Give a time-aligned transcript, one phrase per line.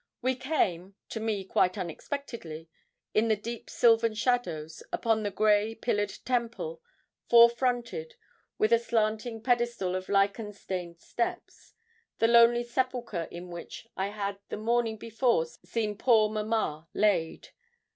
[0.23, 2.67] We came, to me quite unexpectedly,
[3.13, 6.81] in the deep sylvan shadows, upon the grey, pillared temple,
[7.29, 8.15] four fronted,
[8.57, 11.75] with a slanting pedestal of lichen stained steps,
[12.17, 17.49] the lonely sepulchre in which I had the morning before seen poor mamma laid.